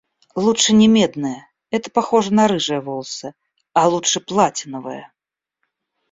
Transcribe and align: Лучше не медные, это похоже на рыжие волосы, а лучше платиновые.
Лучше 0.35 0.73
не 0.73 0.87
медные, 0.87 1.47
это 1.69 1.91
похоже 1.91 2.33
на 2.33 2.47
рыжие 2.47 2.81
волосы, 2.81 3.35
а 3.73 3.87
лучше 3.87 4.19
платиновые. 4.19 5.13